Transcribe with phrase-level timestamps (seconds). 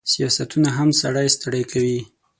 [0.13, 1.99] سیاستونه هم سړی ستړی کوي.